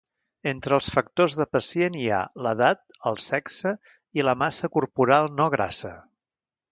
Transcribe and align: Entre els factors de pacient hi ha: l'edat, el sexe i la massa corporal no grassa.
Entre 0.51 0.73
els 0.79 0.85
factors 0.95 1.35
de 1.41 1.45
pacient 1.57 1.97
hi 1.99 2.07
ha: 2.15 2.21
l'edat, 2.45 2.81
el 3.11 3.19
sexe 3.27 3.73
i 4.21 4.25
la 4.29 4.35
massa 4.45 4.71
corporal 4.79 5.31
no 5.41 5.47
grassa. 5.57 5.93